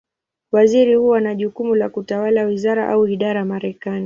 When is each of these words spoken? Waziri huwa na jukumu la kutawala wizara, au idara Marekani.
Waziri 0.51 0.95
huwa 0.95 1.21
na 1.21 1.35
jukumu 1.35 1.75
la 1.75 1.89
kutawala 1.89 2.43
wizara, 2.43 2.89
au 2.89 3.07
idara 3.07 3.45
Marekani. 3.45 3.99